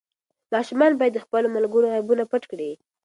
[0.53, 2.71] ماشومان باید د خپلو ملګرو عیبونه پټ کړي.